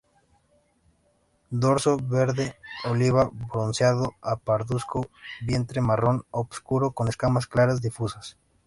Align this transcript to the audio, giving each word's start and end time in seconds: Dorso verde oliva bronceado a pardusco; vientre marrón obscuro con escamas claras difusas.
Dorso 1.51 1.97
verde 1.97 2.55
oliva 2.85 3.25
bronceado 3.31 4.13
a 4.19 4.35
pardusco; 4.35 5.07
vientre 5.45 5.79
marrón 5.81 6.23
obscuro 6.31 6.93
con 6.93 7.07
escamas 7.07 7.45
claras 7.45 7.81
difusas. 7.83 8.35